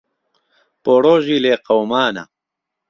بۆ 0.83 0.93
ڕۆژی 1.03 1.37
لێ 1.43 1.53
قهومانه 1.65 2.23